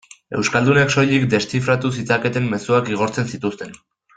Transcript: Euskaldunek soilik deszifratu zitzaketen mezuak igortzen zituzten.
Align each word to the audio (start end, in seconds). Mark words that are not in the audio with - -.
Euskaldunek 0.37 0.93
soilik 0.95 1.27
deszifratu 1.35 1.93
zitzaketen 1.99 2.51
mezuak 2.55 2.93
igortzen 2.97 3.31
zituzten. 3.35 3.79